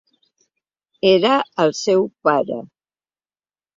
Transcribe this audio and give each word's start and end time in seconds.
Era 1.11 1.35
el 1.65 1.75
seu 1.81 2.09
pare. 2.29 2.61